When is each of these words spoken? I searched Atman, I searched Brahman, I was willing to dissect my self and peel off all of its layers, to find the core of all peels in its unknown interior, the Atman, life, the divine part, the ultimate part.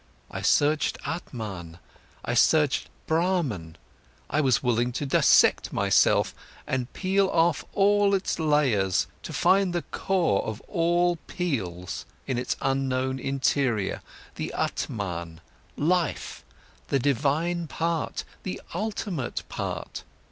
I 0.31 0.41
searched 0.41 0.97
Atman, 1.05 1.77
I 2.25 2.33
searched 2.33 2.89
Brahman, 3.05 3.77
I 4.31 4.41
was 4.41 4.63
willing 4.63 4.91
to 4.93 5.05
dissect 5.05 5.71
my 5.71 5.89
self 5.89 6.33
and 6.65 6.91
peel 6.91 7.29
off 7.29 7.63
all 7.73 8.07
of 8.07 8.13
its 8.15 8.39
layers, 8.39 9.05
to 9.21 9.31
find 9.31 9.73
the 9.73 9.83
core 9.83 10.43
of 10.43 10.59
all 10.61 11.17
peels 11.27 12.07
in 12.25 12.39
its 12.39 12.57
unknown 12.63 13.19
interior, 13.19 14.01
the 14.37 14.51
Atman, 14.53 15.39
life, 15.77 16.43
the 16.87 16.97
divine 16.97 17.67
part, 17.67 18.23
the 18.41 18.59
ultimate 18.73 19.43
part. 19.49 20.03